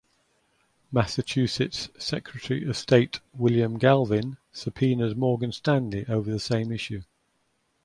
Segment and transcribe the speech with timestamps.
[0.91, 7.03] Massachusetts Secretary of State William Galvin subpoenaed Morgan Stanley over the same issue.